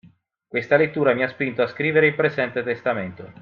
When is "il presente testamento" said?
2.07-3.31